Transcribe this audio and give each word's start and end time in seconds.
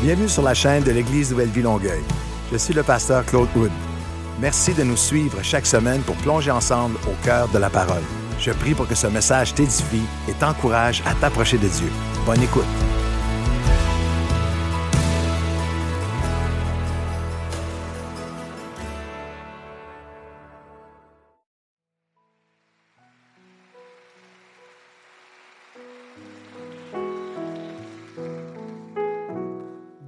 Bienvenue 0.00 0.28
sur 0.28 0.42
la 0.42 0.54
chaîne 0.54 0.84
de 0.84 0.92
l'Église 0.92 1.32
Nouvelle-Vie 1.32 1.62
Longueuil. 1.62 2.04
Je 2.52 2.56
suis 2.56 2.72
le 2.72 2.84
pasteur 2.84 3.26
Claude 3.26 3.48
Wood. 3.56 3.72
Merci 4.40 4.72
de 4.72 4.84
nous 4.84 4.96
suivre 4.96 5.38
chaque 5.42 5.66
semaine 5.66 6.02
pour 6.02 6.14
plonger 6.18 6.52
ensemble 6.52 6.96
au 7.08 7.24
cœur 7.24 7.48
de 7.48 7.58
la 7.58 7.68
parole. 7.68 8.04
Je 8.38 8.52
prie 8.52 8.74
pour 8.74 8.86
que 8.86 8.94
ce 8.94 9.08
message 9.08 9.54
t'édifie 9.54 10.06
et 10.28 10.32
t'encourage 10.34 11.02
à 11.04 11.14
t'approcher 11.14 11.58
de 11.58 11.66
Dieu. 11.66 11.90
Bonne 12.24 12.40
écoute. 12.40 12.97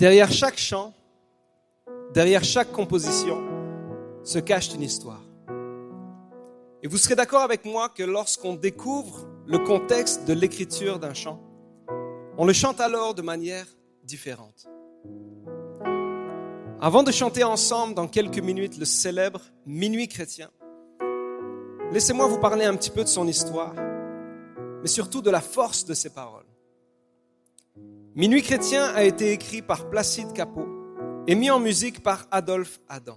Derrière 0.00 0.32
chaque 0.32 0.56
chant, 0.56 0.94
derrière 2.14 2.42
chaque 2.42 2.72
composition, 2.72 3.36
se 4.24 4.38
cache 4.38 4.72
une 4.74 4.80
histoire. 4.80 5.20
Et 6.82 6.88
vous 6.88 6.96
serez 6.96 7.16
d'accord 7.16 7.42
avec 7.42 7.66
moi 7.66 7.90
que 7.90 8.02
lorsqu'on 8.02 8.54
découvre 8.54 9.28
le 9.46 9.58
contexte 9.58 10.24
de 10.24 10.32
l'écriture 10.32 11.00
d'un 11.00 11.12
chant, 11.12 11.38
on 12.38 12.46
le 12.46 12.54
chante 12.54 12.80
alors 12.80 13.14
de 13.14 13.20
manière 13.20 13.66
différente. 14.02 14.66
Avant 16.80 17.02
de 17.02 17.12
chanter 17.12 17.44
ensemble 17.44 17.92
dans 17.92 18.08
quelques 18.08 18.38
minutes 18.38 18.78
le 18.78 18.86
célèbre 18.86 19.42
Minuit 19.66 20.08
chrétien, 20.08 20.48
laissez-moi 21.92 22.26
vous 22.26 22.38
parler 22.38 22.64
un 22.64 22.74
petit 22.74 22.88
peu 22.90 23.04
de 23.04 23.08
son 23.08 23.26
histoire, 23.26 23.74
mais 24.80 24.88
surtout 24.88 25.20
de 25.20 25.28
la 25.28 25.42
force 25.42 25.84
de 25.84 25.92
ses 25.92 26.08
paroles. 26.08 26.39
Minuit 28.20 28.42
chrétien 28.42 28.84
a 28.94 29.02
été 29.04 29.32
écrit 29.32 29.62
par 29.62 29.88
Placide 29.88 30.34
Capot 30.34 30.68
et 31.26 31.34
mis 31.34 31.50
en 31.50 31.58
musique 31.58 32.02
par 32.02 32.26
Adolphe 32.30 32.78
Adam. 32.86 33.16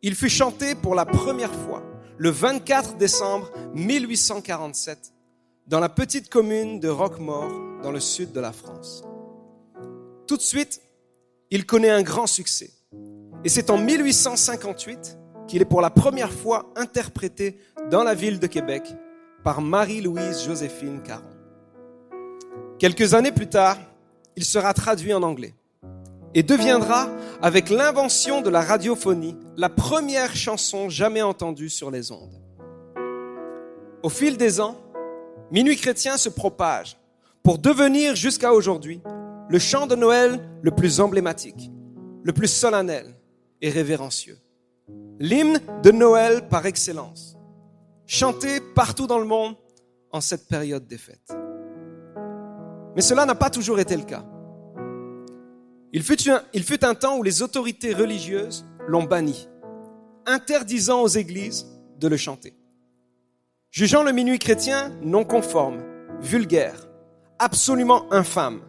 Il 0.00 0.14
fut 0.14 0.30
chanté 0.30 0.74
pour 0.74 0.94
la 0.94 1.04
première 1.04 1.52
fois 1.52 1.82
le 2.16 2.30
24 2.30 2.96
décembre 2.96 3.50
1847 3.74 5.12
dans 5.66 5.78
la 5.78 5.90
petite 5.90 6.30
commune 6.30 6.80
de 6.80 6.88
Roquemort 6.88 7.52
dans 7.82 7.92
le 7.92 8.00
sud 8.00 8.32
de 8.32 8.40
la 8.40 8.52
France. 8.52 9.04
Tout 10.26 10.38
de 10.38 10.42
suite, 10.42 10.80
il 11.50 11.66
connaît 11.66 11.90
un 11.90 12.02
grand 12.02 12.26
succès. 12.26 12.70
Et 13.44 13.50
c'est 13.50 13.68
en 13.68 13.76
1858 13.76 15.18
qu'il 15.48 15.60
est 15.60 15.66
pour 15.66 15.82
la 15.82 15.90
première 15.90 16.32
fois 16.32 16.72
interprété 16.76 17.58
dans 17.90 18.04
la 18.04 18.14
ville 18.14 18.40
de 18.40 18.46
Québec 18.46 18.84
par 19.44 19.60
Marie-Louise 19.60 20.46
Joséphine 20.46 21.02
Caron. 21.02 21.28
Quelques 22.78 23.12
années 23.12 23.32
plus 23.32 23.50
tard, 23.50 23.76
il 24.36 24.44
sera 24.44 24.74
traduit 24.74 25.12
en 25.12 25.22
anglais 25.22 25.54
et 26.34 26.42
deviendra, 26.42 27.10
avec 27.42 27.70
l'invention 27.70 28.40
de 28.40 28.50
la 28.50 28.60
radiophonie, 28.60 29.36
la 29.56 29.68
première 29.68 30.34
chanson 30.36 30.88
jamais 30.88 31.22
entendue 31.22 31.68
sur 31.68 31.90
les 31.90 32.12
ondes. 32.12 32.40
Au 34.02 34.08
fil 34.08 34.36
des 34.36 34.60
ans, 34.60 34.76
Minuit 35.50 35.76
chrétien 35.76 36.16
se 36.16 36.28
propage 36.28 36.96
pour 37.42 37.58
devenir 37.58 38.14
jusqu'à 38.14 38.52
aujourd'hui 38.52 39.00
le 39.48 39.58
chant 39.58 39.88
de 39.88 39.96
Noël 39.96 40.40
le 40.62 40.70
plus 40.70 41.00
emblématique, 41.00 41.72
le 42.22 42.32
plus 42.32 42.46
solennel 42.46 43.16
et 43.60 43.68
révérencieux. 43.68 44.38
L'hymne 45.18 45.60
de 45.82 45.90
Noël 45.90 46.46
par 46.48 46.66
excellence, 46.66 47.36
chanté 48.06 48.60
partout 48.76 49.08
dans 49.08 49.18
le 49.18 49.26
monde 49.26 49.56
en 50.12 50.20
cette 50.20 50.46
période 50.46 50.86
des 50.86 50.98
fêtes. 50.98 51.39
Mais 52.96 53.02
cela 53.02 53.24
n'a 53.26 53.34
pas 53.34 53.50
toujours 53.50 53.80
été 53.80 53.96
le 53.96 54.04
cas. 54.04 54.24
Il 55.92 56.02
fut, 56.04 56.84
un, 56.84 56.94
temps 56.94 57.18
où 57.18 57.22
les 57.22 57.42
autorités 57.42 57.94
religieuses 57.94 58.64
l'ont 58.86 59.02
banni, 59.02 59.48
interdisant 60.24 61.02
aux 61.02 61.08
églises 61.08 61.66
de 61.98 62.06
le 62.06 62.16
chanter. 62.16 62.54
Jugeant 63.70 64.04
le 64.04 64.12
minuit 64.12 64.38
chrétien 64.38 64.92
non 65.02 65.24
conforme, 65.24 65.82
vulgaire, 66.20 66.88
absolument 67.38 68.12
infâme. 68.12 68.60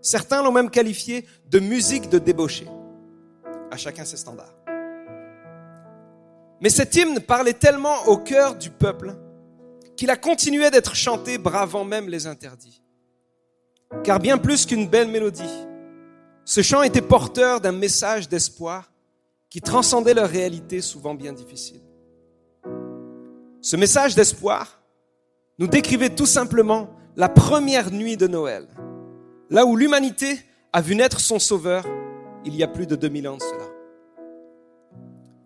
Certains 0.00 0.42
l'ont 0.42 0.52
même 0.52 0.70
qualifié 0.70 1.26
de 1.48 1.58
musique 1.58 2.08
de 2.08 2.18
débauché. 2.18 2.66
À 3.70 3.76
chacun 3.76 4.04
ses 4.04 4.16
standards. 4.16 4.54
Mais 6.60 6.70
cet 6.70 6.94
hymne 6.94 7.18
parlait 7.20 7.54
tellement 7.54 8.06
au 8.06 8.18
cœur 8.18 8.54
du 8.54 8.70
peuple 8.70 9.16
qu'il 9.96 10.10
a 10.10 10.16
continué 10.16 10.70
d'être 10.70 10.94
chanté 10.94 11.38
bravant 11.38 11.84
même 11.84 12.08
les 12.08 12.26
interdits. 12.28 12.81
Car 14.04 14.18
bien 14.18 14.38
plus 14.38 14.66
qu'une 14.66 14.88
belle 14.88 15.08
mélodie, 15.08 15.42
ce 16.44 16.62
chant 16.62 16.82
était 16.82 17.02
porteur 17.02 17.60
d'un 17.60 17.72
message 17.72 18.28
d'espoir 18.28 18.92
qui 19.48 19.60
transcendait 19.60 20.14
leur 20.14 20.28
réalité 20.28 20.80
souvent 20.80 21.14
bien 21.14 21.32
difficile. 21.32 21.80
Ce 23.60 23.76
message 23.76 24.14
d'espoir 24.14 24.82
nous 25.58 25.68
décrivait 25.68 26.14
tout 26.14 26.26
simplement 26.26 26.90
la 27.16 27.28
première 27.28 27.92
nuit 27.92 28.16
de 28.16 28.26
Noël, 28.26 28.66
là 29.50 29.64
où 29.66 29.76
l'humanité 29.76 30.40
a 30.72 30.80
vu 30.80 30.96
naître 30.96 31.20
son 31.20 31.38
sauveur 31.38 31.86
il 32.44 32.56
y 32.56 32.62
a 32.64 32.68
plus 32.68 32.86
de 32.86 32.96
2000 32.96 33.28
ans 33.28 33.36
de 33.36 33.42
cela. 33.42 33.64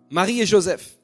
Marie 0.09 0.41
et 0.41 0.45
Joseph, 0.45 0.97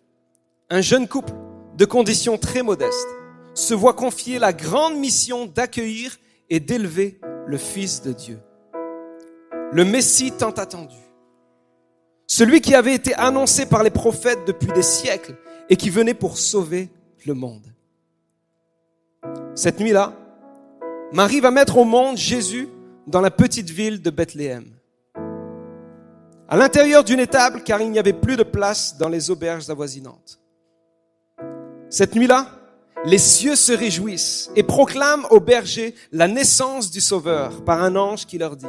un 0.69 0.81
jeune 0.81 1.07
couple 1.07 1.33
de 1.77 1.85
conditions 1.85 2.37
très 2.37 2.63
modestes, 2.63 3.09
se 3.53 3.73
voient 3.73 3.93
confier 3.93 4.39
la 4.39 4.53
grande 4.53 4.97
mission 4.97 5.45
d'accueillir 5.45 6.17
et 6.49 6.59
d'élever 6.59 7.19
le 7.45 7.57
Fils 7.57 8.01
de 8.01 8.13
Dieu 8.13 8.39
le 9.73 9.83
Messie 9.85 10.31
tant 10.31 10.51
attendu. 10.51 10.95
Celui 12.27 12.61
qui 12.61 12.75
avait 12.75 12.93
été 12.93 13.13
annoncé 13.15 13.65
par 13.65 13.83
les 13.83 13.89
prophètes 13.89 14.45
depuis 14.45 14.71
des 14.71 14.83
siècles 14.83 15.35
et 15.69 15.75
qui 15.75 15.89
venait 15.89 16.13
pour 16.13 16.37
sauver 16.37 16.89
le 17.25 17.33
monde. 17.33 17.65
Cette 19.55 19.79
nuit-là, 19.79 20.13
Marie 21.11 21.41
va 21.41 21.51
mettre 21.51 21.77
au 21.77 21.85
monde 21.85 22.17
Jésus 22.17 22.69
dans 23.07 23.21
la 23.21 23.31
petite 23.31 23.69
ville 23.69 24.01
de 24.01 24.09
Bethléem. 24.09 24.65
À 26.47 26.57
l'intérieur 26.57 27.03
d'une 27.03 27.19
étable, 27.19 27.63
car 27.63 27.81
il 27.81 27.89
n'y 27.89 27.99
avait 27.99 28.13
plus 28.13 28.35
de 28.35 28.43
place 28.43 28.97
dans 28.97 29.09
les 29.09 29.31
auberges 29.31 29.69
avoisinantes. 29.69 30.39
Cette 31.89 32.15
nuit-là, 32.15 32.47
les 33.05 33.17
cieux 33.17 33.55
se 33.55 33.73
réjouissent 33.73 34.49
et 34.55 34.63
proclament 34.63 35.25
aux 35.29 35.39
bergers 35.39 35.93
la 36.11 36.27
naissance 36.27 36.89
du 36.89 37.01
Sauveur 37.01 37.63
par 37.63 37.83
un 37.83 37.95
ange 37.95 38.25
qui 38.25 38.37
leur 38.37 38.55
dit, 38.55 38.65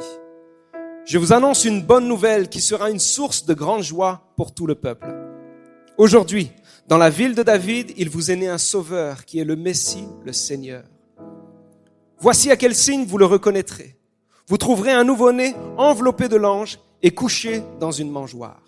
je 1.07 1.19
vous 1.19 1.33
annonce 1.33 1.65
une 1.65 1.83
bonne 1.83 2.09
nouvelle 2.09 2.49
qui 2.49 2.61
sera 2.61 2.91
une 2.91 2.99
source 2.99 3.45
de 3.45 3.55
grande 3.55 3.83
joie 3.83 4.33
pour 4.37 4.55
tout 4.55 4.67
le 4.67 4.75
peuple. 4.75 5.07
Aujourd'hui, 5.99 6.51
dans 6.89 6.99
la 6.99 7.11
ville 7.11 7.35
de 7.35 7.43
David, 7.43 7.93
il 7.97 8.09
vous 8.09 8.31
est 8.31 8.37
né 8.37 8.49
un 8.49 8.59
sauveur 8.59 9.25
qui 9.25 9.39
est 9.39 9.45
le 9.45 9.55
Messie, 9.55 10.09
le 10.25 10.33
Seigneur. 10.33 10.85
Voici 12.19 12.51
à 12.51 12.57
quel 12.57 12.75
signe 12.75 13.05
vous 13.05 13.19
le 13.19 13.27
reconnaîtrez. 13.27 13.97
Vous 14.49 14.57
trouverez 14.57 14.93
un 14.93 15.05
nouveau-né 15.05 15.55
enveloppé 15.77 16.29
de 16.29 16.37
l'ange 16.37 16.79
et 17.03 17.13
couché 17.13 17.63
dans 17.81 17.93
une 17.93 18.11
mangeoire. 18.11 18.64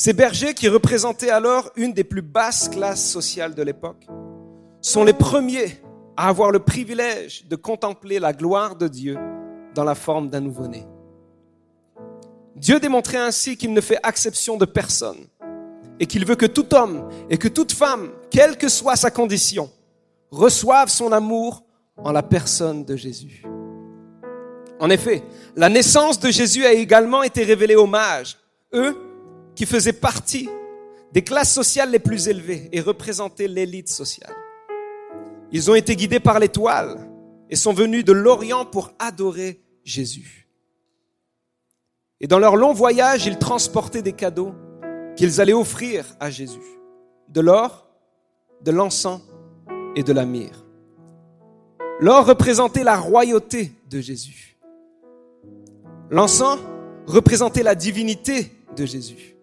Ces 0.00 0.12
bergers, 0.12 0.54
qui 0.54 0.68
représentaient 0.68 1.28
alors 1.28 1.72
une 1.74 1.92
des 1.92 2.04
plus 2.04 2.22
basses 2.22 2.68
classes 2.68 3.04
sociales 3.04 3.56
de 3.56 3.64
l'époque, 3.64 4.06
sont 4.80 5.02
les 5.02 5.12
premiers 5.12 5.82
à 6.16 6.28
avoir 6.28 6.52
le 6.52 6.60
privilège 6.60 7.48
de 7.48 7.56
contempler 7.56 8.20
la 8.20 8.32
gloire 8.32 8.76
de 8.76 8.86
Dieu 8.86 9.18
dans 9.74 9.82
la 9.82 9.96
forme 9.96 10.28
d'un 10.28 10.38
nouveau-né. 10.38 10.86
Dieu 12.54 12.78
démontrait 12.78 13.18
ainsi 13.18 13.56
qu'il 13.56 13.72
ne 13.72 13.80
fait 13.80 13.98
exception 14.06 14.56
de 14.56 14.66
personne 14.66 15.26
et 15.98 16.06
qu'il 16.06 16.24
veut 16.24 16.36
que 16.36 16.46
tout 16.46 16.76
homme 16.76 17.08
et 17.28 17.36
que 17.36 17.48
toute 17.48 17.72
femme, 17.72 18.10
quelle 18.30 18.56
que 18.56 18.68
soit 18.68 18.94
sa 18.94 19.10
condition, 19.10 19.68
reçoive 20.30 20.90
son 20.90 21.10
amour 21.10 21.64
en 21.96 22.12
la 22.12 22.22
personne 22.22 22.84
de 22.84 22.94
Jésus. 22.94 23.44
En 24.78 24.90
effet, 24.90 25.24
la 25.56 25.68
naissance 25.68 26.20
de 26.20 26.30
Jésus 26.30 26.64
a 26.64 26.72
également 26.72 27.24
été 27.24 27.42
révélée 27.42 27.74
aux 27.74 27.88
mages, 27.88 28.38
eux 28.72 28.96
qui 29.58 29.66
faisaient 29.66 29.92
partie 29.92 30.48
des 31.10 31.24
classes 31.24 31.52
sociales 31.52 31.90
les 31.90 31.98
plus 31.98 32.28
élevées 32.28 32.68
et 32.70 32.80
représentaient 32.80 33.48
l'élite 33.48 33.88
sociale. 33.88 34.32
Ils 35.50 35.68
ont 35.68 35.74
été 35.74 35.96
guidés 35.96 36.20
par 36.20 36.38
l'étoile 36.38 37.10
et 37.50 37.56
sont 37.56 37.72
venus 37.72 38.04
de 38.04 38.12
l'Orient 38.12 38.64
pour 38.64 38.92
adorer 39.00 39.60
Jésus. 39.82 40.48
Et 42.20 42.28
dans 42.28 42.38
leur 42.38 42.54
long 42.54 42.72
voyage, 42.72 43.26
ils 43.26 43.36
transportaient 43.36 44.00
des 44.00 44.12
cadeaux 44.12 44.54
qu'ils 45.16 45.40
allaient 45.40 45.52
offrir 45.52 46.04
à 46.20 46.30
Jésus. 46.30 46.78
De 47.28 47.40
l'or, 47.40 47.88
de 48.62 48.70
l'encens 48.70 49.22
et 49.96 50.04
de 50.04 50.12
la 50.12 50.24
myrrhe. 50.24 50.64
L'or 51.98 52.26
représentait 52.26 52.84
la 52.84 52.96
royauté 52.96 53.72
de 53.90 53.98
Jésus. 54.00 54.56
L'encens 56.10 56.60
représentait 57.06 57.64
la 57.64 57.74
divinité 57.74 58.52
de 58.76 58.86
Jésus. 58.86 59.34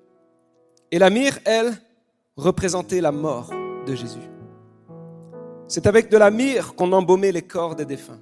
Et 0.95 0.97
la 0.97 1.09
myrrhe, 1.09 1.41
elle, 1.43 1.73
représentait 2.37 3.01
la 3.01 3.11
mort 3.11 3.51
de 3.85 3.95
Jésus. 3.95 4.29
C'est 5.67 5.87
avec 5.87 6.09
de 6.09 6.15
la 6.15 6.31
myrrhe 6.31 6.73
qu'on 6.73 6.93
embaumait 6.93 7.33
les 7.33 7.41
corps 7.41 7.75
des 7.75 7.83
défunts. 7.83 8.21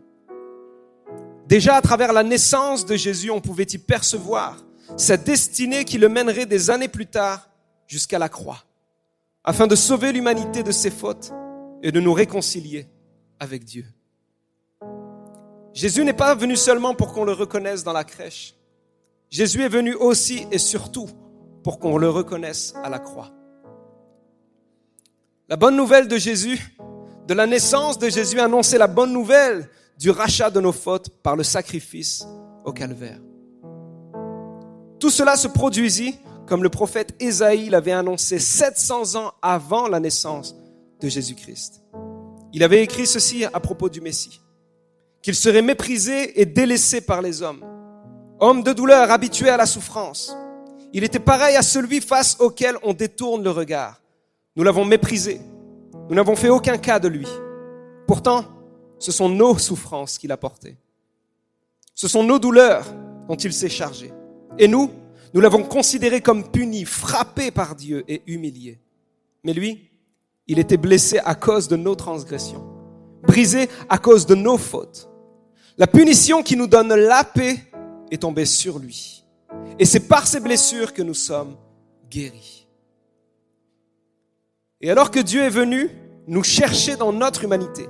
Déjà 1.46 1.76
à 1.76 1.82
travers 1.84 2.12
la 2.14 2.24
naissance 2.24 2.84
de 2.84 2.96
Jésus, 2.96 3.30
on 3.30 3.42
pouvait 3.42 3.68
y 3.72 3.78
percevoir 3.78 4.58
cette 4.98 5.24
destinée 5.24 5.86
qui 5.86 6.00
le 6.00 6.10
mènerait 6.10 6.48
des 6.48 6.72
années 6.72 6.88
plus 6.88 7.06
tard 7.06 7.48
jusqu'à 7.86 8.18
la 8.18 8.28
croix, 8.28 8.64
afin 9.44 9.68
de 9.68 9.76
sauver 9.76 10.12
l'humanité 10.12 10.64
de 10.64 10.72
ses 10.72 10.90
fautes 10.90 11.32
et 11.84 11.92
de 11.92 12.00
nous 12.00 12.14
réconcilier 12.14 12.88
avec 13.40 13.66
Dieu. 13.66 13.86
Jésus 15.74 16.04
n'est 16.04 16.14
pas 16.14 16.34
venu 16.34 16.56
seulement 16.56 16.96
pour 16.96 17.14
qu'on 17.14 17.24
le 17.24 17.34
reconnaisse 17.34 17.84
dans 17.84 17.94
la 17.94 18.04
crèche. 18.04 18.56
Jésus 19.30 19.62
est 19.62 19.70
venu 19.70 19.94
aussi 19.94 20.48
et 20.52 20.58
surtout 20.58 21.08
pour 21.64 21.80
qu'on 21.80 21.98
le 21.98 22.10
reconnaisse 22.10 22.74
à 22.84 22.90
la 22.90 23.00
croix. 23.00 23.32
La 25.50 25.56
bonne 25.56 25.76
nouvelle 25.76 26.08
de 26.08 26.18
Jésus, 26.18 26.78
de 27.28 27.34
la 27.34 27.46
naissance 27.46 27.98
de 27.98 28.10
Jésus, 28.10 28.40
annonçait 28.40 28.78
la 28.78 28.88
bonne 28.88 29.14
nouvelle 29.14 29.70
du 29.98 30.10
rachat 30.10 30.50
de 30.50 30.60
nos 30.60 30.72
fautes 30.72 31.10
par 31.22 31.36
le 31.36 31.44
sacrifice 31.44 32.26
au 32.66 32.74
calvaire. 32.74 33.20
Tout 35.00 35.10
cela 35.10 35.36
se 35.36 35.48
produisit 35.48 36.16
comme 36.46 36.64
le 36.64 36.70
prophète 36.70 37.16
Ésaïe 37.20 37.70
l'avait 37.70 37.92
annoncé 37.92 38.40
700 38.40 39.16
ans 39.16 39.32
avant 39.42 39.88
la 39.88 40.00
naissance 40.00 40.56
de 41.00 41.08
Jésus-Christ. 41.08 41.82
Il 42.52 42.64
avait 42.64 42.84
écrit 42.84 43.08
ceci 43.08 43.46
à 43.46 43.60
propos 43.60 43.90
du 43.90 44.02
Messie, 44.02 44.42
qu'il 45.22 45.36
serait 45.36 45.62
méprisé 45.62 46.40
et 46.40 46.46
délaissé 46.46 47.02
par 47.02 47.22
les 47.22 47.42
hommes, 47.42 47.64
homme 48.40 48.64
de 48.64 48.74
douleur 48.74 49.10
habitué 49.10 49.50
à 49.50 49.58
la 49.58 49.66
souffrance. 49.66 50.36
Il 50.94 51.04
était 51.04 51.20
pareil 51.20 51.56
à 51.56 51.64
celui 51.64 52.02
face 52.02 52.38
auquel 52.40 52.78
on 52.84 52.94
détourne 52.94 53.44
le 53.44 53.50
regard. 53.50 54.00
Nous 54.56 54.64
l'avons 54.64 54.86
méprisé. 54.86 55.42
Nous 56.08 56.16
n'avons 56.16 56.36
fait 56.36 56.50
aucun 56.50 56.78
cas 56.78 57.00
de 57.00 57.08
lui. 57.08 57.28
Pourtant, 58.08 58.46
ce 59.00 59.12
sont 59.12 59.28
nos 59.28 59.58
souffrances 59.58 60.20
qu'il 60.20 60.32
a 60.32 60.38
portées. 60.38 60.78
Ce 61.96 62.08
sont 62.08 62.24
nos 62.24 62.38
douleurs 62.38 62.86
dont 63.28 63.36
il 63.36 63.52
s'est 63.52 63.70
chargé. 63.70 64.14
Et 64.60 64.68
nous, 64.68 64.92
nous 65.34 65.42
l'avons 65.42 65.64
considéré 65.64 66.22
comme 66.22 66.50
puni, 66.52 66.86
frappé 66.86 67.50
par 67.50 67.76
Dieu 67.76 68.04
et 68.08 68.22
humilié. 68.28 68.80
Mais 69.44 69.54
lui, 69.54 69.90
il 70.48 70.60
était 70.60 70.78
blessé 70.78 71.20
à 71.26 71.34
cause 71.34 71.68
de 71.68 71.76
nos 71.76 71.96
transgressions, 71.96 72.64
brisé 73.24 73.68
à 73.90 73.98
cause 73.98 74.28
de 74.28 74.36
nos 74.36 74.60
fautes. 74.60 75.10
La 75.78 75.88
punition 75.88 76.44
qui 76.44 76.56
nous 76.56 76.68
donne 76.68 76.94
la 76.94 77.24
paix 77.24 77.58
est 78.12 78.22
tombée 78.22 78.46
sur 78.46 78.78
lui. 78.78 79.23
Et 79.80 79.86
c'est 79.86 80.08
par 80.08 80.28
ces 80.28 80.40
blessures 80.40 80.94
que 80.94 81.02
nous 81.02 81.14
sommes 81.14 81.58
guéris. 82.10 82.68
Et 84.82 84.92
alors 84.92 85.12
que 85.12 85.20
Dieu 85.20 85.42
est 85.42 85.50
venu 85.50 85.90
nous 86.28 86.44
chercher 86.44 86.96
dans 86.96 87.12
notre 87.12 87.44
humanité, 87.44 87.88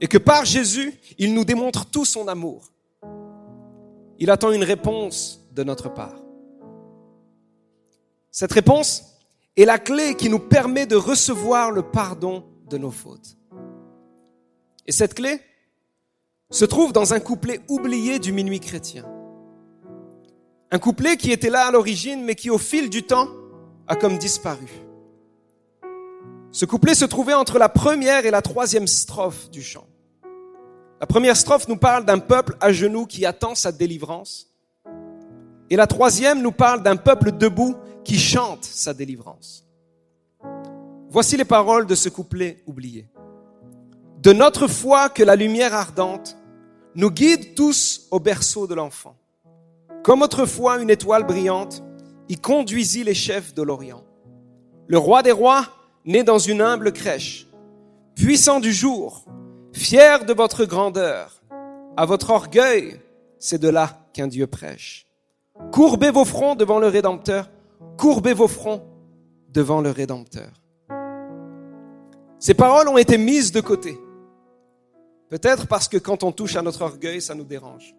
et 0.00 0.06
que 0.06 0.18
par 0.18 0.44
Jésus, 0.44 0.94
il 1.18 1.34
nous 1.34 1.44
démontre 1.44 1.86
tout 1.86 2.04
son 2.04 2.28
amour, 2.28 2.72
il 4.18 4.30
attend 4.30 4.50
une 4.52 4.64
réponse 4.64 5.40
de 5.52 5.64
notre 5.64 5.92
part. 5.92 6.20
Cette 8.30 8.52
réponse 8.52 9.16
est 9.56 9.64
la 9.64 9.78
clé 9.78 10.14
qui 10.14 10.28
nous 10.28 10.38
permet 10.38 10.86
de 10.86 10.96
recevoir 10.96 11.70
le 11.70 11.82
pardon 11.82 12.44
de 12.68 12.78
nos 12.78 12.90
fautes. 12.90 13.36
Et 14.86 14.92
cette 14.92 15.14
clé 15.14 15.40
se 16.50 16.64
trouve 16.64 16.92
dans 16.92 17.14
un 17.14 17.20
couplet 17.20 17.60
oublié 17.68 18.18
du 18.18 18.32
minuit 18.32 18.60
chrétien. 18.60 19.04
Un 20.70 20.78
couplet 20.78 21.16
qui 21.16 21.32
était 21.32 21.48
là 21.48 21.66
à 21.66 21.70
l'origine, 21.70 22.24
mais 22.24 22.34
qui 22.34 22.50
au 22.50 22.58
fil 22.58 22.90
du 22.90 23.02
temps 23.02 23.28
a 23.86 23.96
comme 23.96 24.18
disparu. 24.18 24.68
Ce 26.50 26.66
couplet 26.66 26.94
se 26.94 27.06
trouvait 27.06 27.34
entre 27.34 27.58
la 27.58 27.68
première 27.68 28.26
et 28.26 28.30
la 28.30 28.42
troisième 28.42 28.86
strophe 28.86 29.50
du 29.50 29.62
chant. 29.62 29.86
La 31.00 31.06
première 31.06 31.36
strophe 31.36 31.68
nous 31.68 31.76
parle 31.76 32.04
d'un 32.04 32.18
peuple 32.18 32.56
à 32.60 32.72
genoux 32.72 33.06
qui 33.06 33.24
attend 33.24 33.54
sa 33.54 33.72
délivrance. 33.72 34.48
Et 35.70 35.76
la 35.76 35.86
troisième 35.86 36.42
nous 36.42 36.52
parle 36.52 36.82
d'un 36.82 36.96
peuple 36.96 37.32
debout 37.32 37.76
qui 38.04 38.18
chante 38.18 38.64
sa 38.64 38.92
délivrance. 38.92 39.64
Voici 41.10 41.36
les 41.36 41.44
paroles 41.44 41.86
de 41.86 41.94
ce 41.94 42.08
couplet 42.08 42.62
oublié. 42.66 43.08
De 44.20 44.32
notre 44.32 44.66
foi 44.66 45.08
que 45.08 45.22
la 45.22 45.36
lumière 45.36 45.74
ardente 45.74 46.36
nous 46.94 47.10
guide 47.10 47.54
tous 47.54 48.08
au 48.10 48.18
berceau 48.20 48.66
de 48.66 48.74
l'enfant. 48.74 49.16
Comme 50.08 50.22
autrefois 50.22 50.80
une 50.80 50.88
étoile 50.88 51.24
brillante, 51.24 51.84
y 52.30 52.36
conduisit 52.36 53.04
les 53.04 53.12
chefs 53.12 53.52
de 53.52 53.60
l'Orient. 53.60 54.06
Le 54.86 54.96
roi 54.96 55.22
des 55.22 55.32
rois, 55.32 55.66
né 56.06 56.22
dans 56.22 56.38
une 56.38 56.62
humble 56.62 56.94
crèche, 56.94 57.46
puissant 58.14 58.58
du 58.58 58.72
jour, 58.72 59.26
fier 59.74 60.24
de 60.24 60.32
votre 60.32 60.64
grandeur, 60.64 61.42
à 61.94 62.06
votre 62.06 62.30
orgueil, 62.30 62.98
c'est 63.38 63.60
de 63.60 63.68
là 63.68 64.08
qu'un 64.14 64.28
Dieu 64.28 64.46
prêche. 64.46 65.06
Courbez 65.72 66.10
vos 66.10 66.24
fronts 66.24 66.54
devant 66.54 66.78
le 66.78 66.86
Rédempteur, 66.86 67.50
courbez 67.98 68.32
vos 68.32 68.48
fronts 68.48 68.88
devant 69.50 69.82
le 69.82 69.90
Rédempteur. 69.90 70.52
Ces 72.38 72.54
paroles 72.54 72.88
ont 72.88 72.96
été 72.96 73.18
mises 73.18 73.52
de 73.52 73.60
côté. 73.60 73.98
Peut-être 75.28 75.66
parce 75.66 75.86
que 75.86 75.98
quand 75.98 76.22
on 76.22 76.32
touche 76.32 76.56
à 76.56 76.62
notre 76.62 76.80
orgueil, 76.80 77.20
ça 77.20 77.34
nous 77.34 77.44
dérange. 77.44 77.94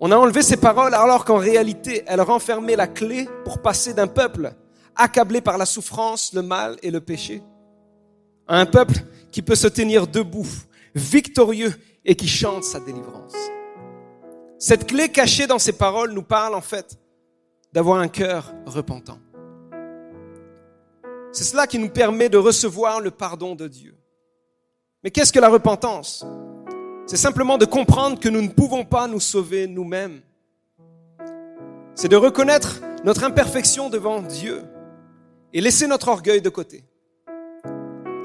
On 0.00 0.12
a 0.12 0.16
enlevé 0.16 0.42
ces 0.42 0.56
paroles 0.56 0.94
alors 0.94 1.24
qu'en 1.24 1.38
réalité, 1.38 2.04
elles 2.06 2.20
renfermaient 2.20 2.76
la 2.76 2.86
clé 2.86 3.28
pour 3.44 3.60
passer 3.60 3.94
d'un 3.94 4.06
peuple 4.06 4.52
accablé 4.94 5.40
par 5.40 5.58
la 5.58 5.66
souffrance, 5.66 6.32
le 6.32 6.42
mal 6.42 6.76
et 6.82 6.90
le 6.90 7.00
péché, 7.00 7.42
à 8.46 8.58
un 8.58 8.66
peuple 8.66 8.94
qui 9.30 9.42
peut 9.42 9.54
se 9.54 9.68
tenir 9.68 10.06
debout, 10.06 10.46
victorieux 10.94 11.72
et 12.04 12.16
qui 12.16 12.28
chante 12.28 12.64
sa 12.64 12.80
délivrance. 12.80 13.34
Cette 14.58 14.86
clé 14.86 15.08
cachée 15.08 15.46
dans 15.46 15.58
ces 15.58 15.72
paroles 15.72 16.12
nous 16.12 16.22
parle 16.22 16.54
en 16.54 16.60
fait 16.60 16.98
d'avoir 17.72 18.00
un 18.00 18.08
cœur 18.08 18.52
repentant. 18.66 19.18
C'est 21.30 21.44
cela 21.44 21.66
qui 21.66 21.78
nous 21.78 21.90
permet 21.90 22.28
de 22.28 22.38
recevoir 22.38 23.00
le 23.00 23.10
pardon 23.10 23.54
de 23.54 23.68
Dieu. 23.68 23.96
Mais 25.04 25.10
qu'est-ce 25.10 25.32
que 25.32 25.38
la 25.38 25.48
repentance? 25.48 26.24
C'est 27.08 27.16
simplement 27.16 27.58
de 27.58 27.64
comprendre 27.64 28.20
que 28.20 28.28
nous 28.28 28.42
ne 28.42 28.48
pouvons 28.48 28.84
pas 28.84 29.08
nous 29.08 29.18
sauver 29.18 29.66
nous-mêmes. 29.66 30.20
C'est 31.96 32.08
de 32.08 32.16
reconnaître 32.16 32.80
notre 33.02 33.24
imperfection 33.24 33.90
devant 33.90 34.22
Dieu 34.22 34.62
et 35.52 35.60
laisser 35.60 35.88
notre 35.88 36.08
orgueil 36.08 36.40
de 36.40 36.48
côté 36.48 36.84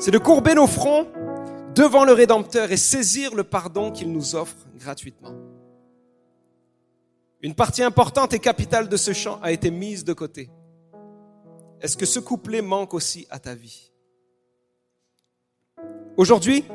c'est 0.03 0.11
de 0.11 0.17
courber 0.17 0.53
nos 0.53 0.67
fronts 0.67 1.07
devant 1.75 2.03
le 2.03 2.11
Rédempteur 2.11 2.73
et 2.73 2.77
saisir 2.77 3.33
le 3.35 3.45
pardon 3.45 3.89
qu'il 3.89 4.11
nous 4.11 4.35
offre 4.35 4.67
gratuitement. 4.75 5.33
Une 7.41 7.55
partie 7.55 7.83
importante 7.83 8.33
et 8.33 8.39
capitale 8.39 8.89
de 8.89 8.97
ce 8.97 9.13
chant 9.13 9.39
a 9.41 9.53
été 9.53 9.71
mise 9.71 10.03
de 10.03 10.11
côté. 10.11 10.49
Est-ce 11.79 11.95
que 11.95 12.05
ce 12.05 12.19
couplet 12.19 12.61
manque 12.61 12.93
aussi 12.93 13.25
à 13.29 13.39
ta 13.39 13.55
vie? 13.55 13.93
Aujourd'hui, 16.17 16.65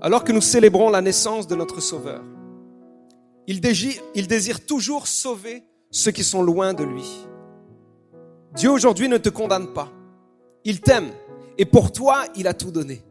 alors 0.00 0.24
que 0.24 0.32
nous 0.32 0.40
célébrons 0.40 0.90
la 0.90 1.00
naissance 1.00 1.46
de 1.46 1.54
notre 1.54 1.80
Sauveur, 1.80 2.22
il 3.46 3.60
désire, 3.60 4.66
toujours 4.66 5.06
sauver 5.06 5.64
ceux 5.90 6.10
qui 6.10 6.22
sont 6.22 6.42
loin 6.42 6.74
de 6.74 6.84
lui. 6.84 7.08
Dieu 8.54 8.70
aujourd'hui 8.70 9.08
ne 9.08 9.16
te 9.16 9.30
condamne 9.30 9.72
pas. 9.72 9.90
Il 10.64 10.80
t'aime 10.80 11.10
et 11.56 11.64
pour 11.64 11.90
toi, 11.90 12.24
il 12.36 12.46
a 12.46 12.54
tout 12.54 12.70
donné. 12.70 13.02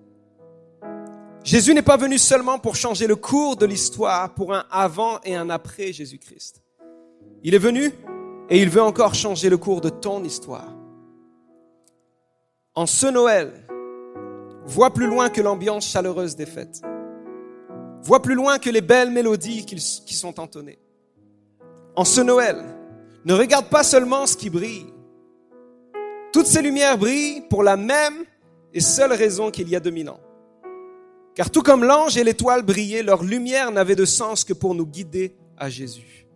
Jésus 1.44 1.74
n'est 1.74 1.82
pas 1.82 1.98
venu 1.98 2.18
seulement 2.18 2.60
pour 2.60 2.76
changer 2.76 3.08
le 3.08 3.16
cours 3.16 3.56
de 3.56 3.66
l'histoire, 3.66 4.34
pour 4.34 4.54
un 4.54 4.66
avant 4.70 5.20
et 5.24 5.36
un 5.36 5.50
après 5.50 5.92
Jésus-Christ. 5.92 6.62
Il 7.44 7.56
est 7.56 7.60
venu 7.60 7.92
et 8.50 8.62
il 8.62 8.70
veut 8.70 8.82
encore 8.82 9.16
changer 9.16 9.50
le 9.50 9.58
cours 9.58 9.82
de 9.82 9.90
ton 9.90 10.24
histoire. 10.24 10.74
En 12.76 12.86
ce 12.86 13.08
Noël, 13.08 13.67
vois 14.68 14.94
plus 14.94 15.08
loin 15.08 15.30
que 15.30 15.42
l'ambiance 15.42 15.88
chaleureuse 15.88 16.36
des 16.36 16.46
fêtes. 16.46 16.82
Vois 18.04 18.22
plus 18.22 18.36
loin 18.36 18.60
que 18.60 18.70
les 18.70 18.82
belles 18.82 19.12
mélodies 19.12 19.66
qui 19.66 20.14
sont 20.14 20.40
entonnées. 20.40 20.80
En 21.96 22.06
ce 22.06 22.22
Noël, 22.22 22.64
ne 23.26 23.34
regarde 23.34 23.68
pas 23.68 23.84
seulement 23.84 24.26
ce 24.26 24.38
qui 24.38 24.50
brille. 24.50 24.86
Toutes 26.32 26.46
ces 26.46 26.62
lumières 26.62 26.98
brillent 26.98 27.42
pour 27.50 27.64
la 27.64 27.76
même 27.76 28.24
et 28.74 28.80
seule 28.80 29.14
raison 29.14 29.52
qu'il 29.52 29.68
y 29.70 29.76
a 29.76 29.80
2000 29.80 30.10
ans. 30.10 30.20
Car 31.36 31.50
tout 31.52 31.62
comme 31.62 31.84
l'ange 31.84 32.18
et 32.18 32.24
l'étoile 32.24 32.64
brillaient, 32.64 33.04
leur 33.04 33.24
lumière 33.24 33.72
n'avait 33.72 33.96
de 33.96 34.06
sens 34.06 34.44
que 34.44 34.54
pour 34.54 34.76
nous 34.76 34.86
guider 34.86 35.36
à 35.58 35.70
Jésus. 35.70 36.28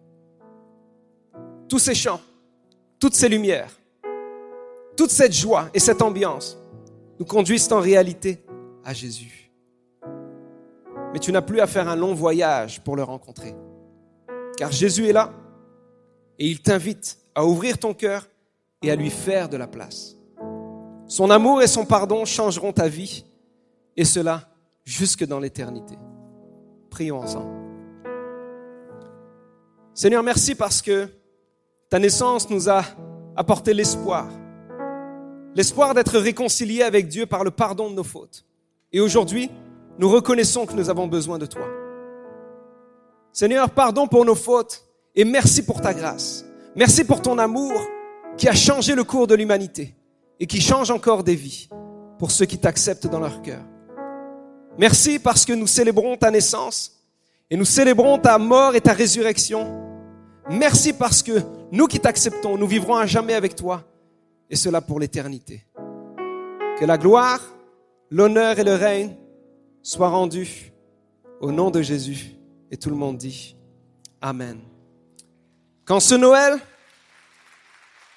Tous 1.70 1.80
ces 1.80 1.96
chants, 1.96 2.22
toutes 3.00 3.16
ces 3.16 3.30
lumières, 3.30 3.72
toute 4.98 5.12
cette 5.12 5.34
joie 5.34 5.70
et 5.74 5.80
cette 5.80 6.02
ambiance 6.02 6.58
nous 7.22 7.28
conduisent 7.28 7.72
en 7.72 7.80
réalité 7.80 8.44
à 8.84 8.96
Jésus. 8.96 9.51
Mais 11.13 11.20
tu 11.20 11.32
n'as 11.32 11.44
plus 11.44 11.60
à 11.60 11.68
faire 11.68 11.88
un 11.88 11.96
long 11.96 12.16
voyage 12.16 12.82
pour 12.82 12.96
le 12.96 13.04
rencontrer. 13.04 13.54
Car 14.58 14.72
Jésus 14.72 15.08
est 15.08 15.13
là 15.13 15.32
et 16.40 16.48
il 16.48 16.63
t'invite 16.63 17.20
à 17.36 17.46
ouvrir 17.46 17.78
ton 17.78 17.94
cœur 17.94 18.28
et 18.82 18.90
à 18.90 18.96
lui 18.96 19.12
faire 19.12 19.50
de 19.50 19.56
la 19.56 19.68
place. 19.68 20.16
Son 21.06 21.30
amour 21.30 21.62
et 21.62 21.68
son 21.68 21.86
pardon 21.86 22.25
changeront 22.25 22.74
ta 22.74 22.88
vie, 22.88 23.24
et 23.96 24.04
cela 24.04 24.50
jusque 24.84 25.24
dans 25.24 25.40
l'éternité. 25.40 26.00
Prions. 26.90 27.20
Ensemble. 27.20 27.54
Seigneur, 29.94 30.24
merci 30.24 30.56
parce 30.56 30.82
que 30.82 31.08
ta 31.88 32.00
naissance 32.00 32.50
nous 32.50 32.68
a 32.68 32.84
apporté 33.36 33.75
l'espoir. 33.75 34.28
L'espoir 35.53 35.93
d'être 35.93 36.17
réconciliés 36.17 36.84
avec 36.84 37.08
Dieu 37.10 37.25
par 37.25 37.43
le 37.43 37.51
pardon 37.51 37.89
de 37.89 37.96
nos 37.96 38.03
fautes. 38.03 38.46
Et 38.93 39.01
aujourd'hui, 39.01 39.50
nous 40.00 40.10
reconnaissons 40.10 40.65
que 40.65 40.74
nous 40.74 40.89
avons 40.89 41.08
besoin 41.08 41.38
de 41.38 41.46
toi. 41.46 41.67
Seigneur, 43.34 43.70
pardon 43.70 44.08
pour 44.08 44.24
nos 44.24 44.36
fautes 44.36 44.86
et 45.15 45.25
merci 45.25 45.65
pour 45.65 45.81
ta 45.81 45.93
grâce. 45.93 46.46
Merci 46.75 47.03
pour 47.03 47.22
ton 47.22 47.38
amour 47.38 47.74
qui 48.38 48.48
a 48.48 48.53
changé 48.53 48.96
le 48.96 49.03
cours 49.03 49.27
de 49.27 49.36
l'humanité 49.36 49.93
et 50.39 50.48
qui 50.48 50.62
change 50.62 50.89
encore 50.89 51.24
des 51.24 51.36
vies 51.36 51.67
pour 52.17 52.31
ceux 52.31 52.46
qui 52.46 52.58
t'acceptent 52.58 53.08
dans 53.08 53.20
leur 53.20 53.41
cœur. 53.41 53.62
Merci 54.77 55.20
parce 55.20 55.46
que 55.46 55.53
nous 55.53 55.67
célébrons 55.67 56.15
ta 56.15 56.31
naissance 56.31 56.98
et 57.50 57.58
nous 57.58 57.65
célébrons 57.65 58.17
ta 58.20 58.38
mort 58.38 58.74
et 58.75 58.81
ta 58.81 58.93
résurrection. 58.93 59.81
Merci 60.50 60.93
parce 60.93 61.22
que 61.22 61.41
nous 61.72 61.88
qui 61.88 62.00
t'acceptons, 62.00 62.58
nous 62.58 62.67
vivrons 62.67 62.96
à 62.96 63.05
jamais 63.05 63.34
avec 63.34 63.55
toi 63.55 63.84
et 64.51 64.58
cela 64.58 64.81
pour 64.81 65.00
l'éternité. 65.00 65.65
Que 66.77 66.86
la 66.86 66.98
gloire, 66.98 67.41
l'honneur 68.12 68.60
et 68.60 68.63
le 68.63 68.75
règne 68.75 69.15
soient 69.81 70.10
rendus 70.10 70.74
au 71.39 71.51
nom 71.51 71.72
de 71.72 71.81
Jésus. 71.81 72.36
Et 72.70 72.77
tout 72.77 72.89
le 72.89 72.96
monde 72.96 73.17
dit 73.17 73.55
Amen. 74.20 74.60
Quand 75.86 76.01
ce 76.01 76.15
Noël, 76.15 76.60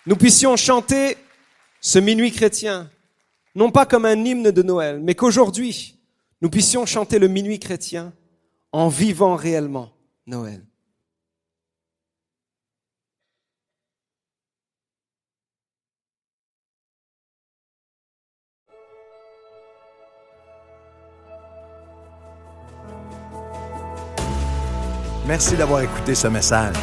nous 0.06 0.16
puissions 0.16 0.56
chanter 0.56 1.16
ce 1.80 1.98
minuit 1.98 2.32
chrétien, 2.32 2.90
non 3.54 3.70
pas 3.70 3.86
comme 3.86 4.04
un 4.04 4.22
hymne 4.24 4.50
de 4.50 4.62
Noël, 4.62 5.00
mais 5.00 5.14
qu'aujourd'hui, 5.14 6.00
nous 6.42 6.50
puissions 6.50 6.84
chanter 6.84 7.18
le 7.18 7.28
minuit 7.28 7.60
chrétien 7.60 8.12
en 8.72 8.88
vivant 8.88 9.36
réellement 9.36 9.92
Noël. 10.26 10.66
Merci 25.26 25.56
d'avoir 25.56 25.80
écouté 25.80 26.14
ce 26.14 26.28
message. 26.28 26.76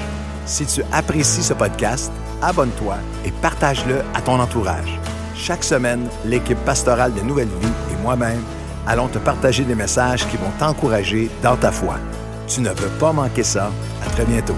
Si 0.46 0.66
tu 0.66 0.82
apprécies 0.92 1.44
ce 1.44 1.54
podcast, 1.54 2.12
abonne-toi 2.42 2.96
et 3.24 3.32
partage-le 3.32 4.02
à 4.16 4.22
ton 4.22 4.40
entourage. 4.40 5.00
Chaque 5.36 5.64
semaine, 5.64 6.08
l'équipe 6.26 6.58
pastorale 6.66 7.14
de 7.14 7.22
Nouvelle 7.22 7.48
Vie 7.62 7.74
et 7.92 8.02
moi-même 8.02 8.42
allons 8.88 9.08
te 9.08 9.20
partager 9.20 9.64
des 9.64 9.76
messages 9.76 10.28
qui 10.28 10.38
vont 10.38 10.52
t'encourager 10.60 11.30
dans 11.44 11.56
ta 11.56 11.72
foi. 11.72 11.98
Tu 12.48 12.62
ne 12.62 12.70
veux 12.70 12.90
pas 13.00 13.14
manquer 13.14 13.44
ça. 13.44 13.72
À 14.06 14.10
très 14.10 14.26
bientôt. 14.26 14.56